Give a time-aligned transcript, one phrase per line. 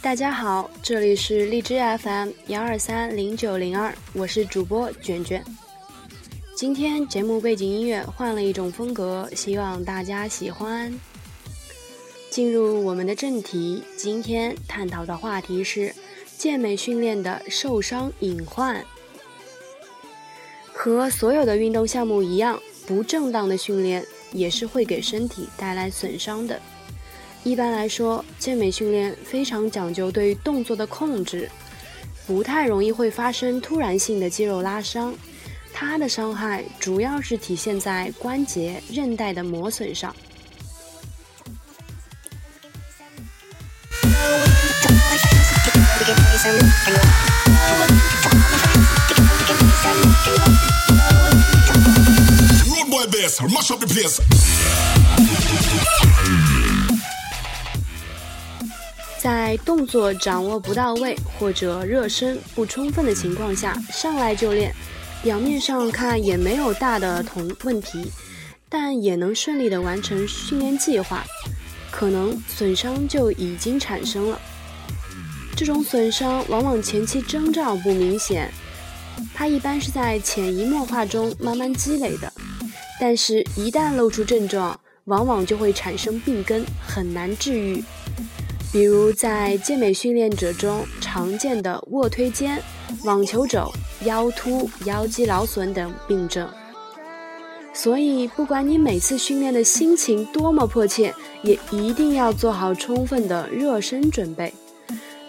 [0.00, 5.44] 大家好，这里是荔枝 FM 幺二三零九零二，我是主播卷卷。
[6.58, 10.92] 今天节目背景音乐换了一种风格，希望大家喜欢。
[12.30, 15.94] 进入我们的正题，今天探讨的话题是
[16.36, 18.84] 健美训练的受伤隐患。
[20.72, 26.60] 和所有的运动项目一样，不正当的训练也是会给身体带来损伤的。
[27.44, 31.48] 一般来说，健美训练非常讲究对动作的控制，
[32.26, 35.14] 不太容易会发生突然性的肌肉拉伤。
[35.80, 40.12] 它的伤害主要是体现在关节、韧带的磨损上。
[59.20, 64.74] 在动作掌握不到位或者热身不充分的情况下，上来就练，
[65.22, 68.10] 表面上看也没有大的同问题，
[68.68, 71.24] 但也能顺利的完成训练计划，
[71.90, 74.40] 可能损伤就已经产生了。
[75.56, 78.52] 这种损伤往往前期征兆不明显，
[79.34, 82.32] 它一般是在潜移默化中慢慢积累的，
[83.00, 87.82] 但是，一旦露出症状，往往就会产生病根，很难治愈。
[88.70, 92.62] 比如在健美训练者中常见的卧推肩、
[93.02, 93.72] 网球肘、
[94.04, 96.48] 腰突、腰肌劳损等病症。
[97.72, 104.52] 所以，不管你每次训练的心情多么迫切，也一定要做好充分的热身准备。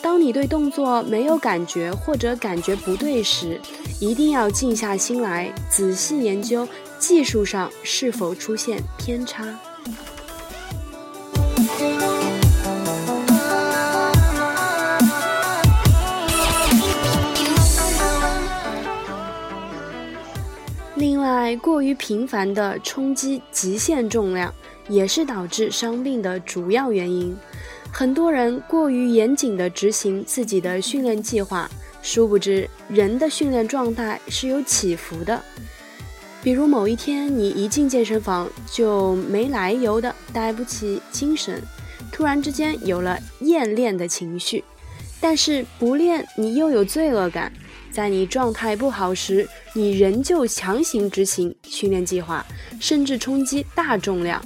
[0.00, 3.60] 当你对动作没有感觉或者感觉不对时，
[3.98, 6.68] 一定要静下心来，仔细研究
[7.00, 9.58] 技术上是否出现偏差。
[20.96, 24.52] 另外，过于频繁的冲击极限重量
[24.88, 27.36] 也是导致伤病的主要原因。
[27.92, 31.70] 很多人过于严谨地执行自己的训练计划，
[32.00, 35.42] 殊不知人的训练状态是有起伏的。
[36.42, 41.62] 比如某一天你一进健身房就没来由的带不起精神，
[42.10, 44.64] 突然之间有了厌练的情绪，
[45.20, 47.52] 但是不练你又有罪恶感。
[47.96, 52.44] 在你状态不好时，你仍旧强行执行训练计划，
[52.78, 54.38] 甚至冲击大重量，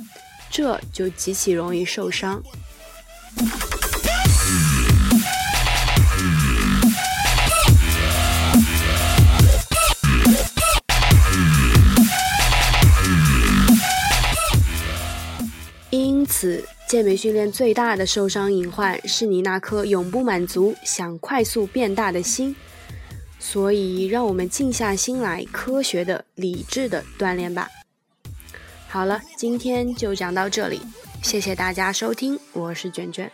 [0.48, 2.40] 这就极其容易受伤。
[15.90, 22.54] 因此，健美训练最大的受伤隐患是你那颗永不满足、想快速变大的心。
[23.40, 27.68] 所以，让我们静下心来，科学的、理智的锻炼吧。
[28.86, 30.80] 好了，今天就讲到这里，
[31.22, 33.32] 谢谢大家收听，我是卷卷。